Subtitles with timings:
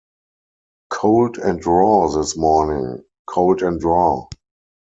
[0.89, 4.25] Cold and raw this morning, cold and raw!